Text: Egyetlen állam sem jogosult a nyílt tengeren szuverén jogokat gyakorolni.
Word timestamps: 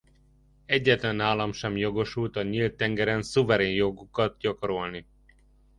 Egyetlen 0.65 1.19
állam 1.19 1.51
sem 1.51 1.75
jogosult 1.77 2.35
a 2.35 2.41
nyílt 2.43 2.73
tengeren 2.75 3.21
szuverén 3.21 3.73
jogokat 3.73 4.37
gyakorolni. 4.39 5.07